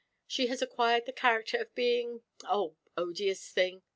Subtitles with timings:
[0.25, 3.83] She has acquired the character of being oh, odious thing!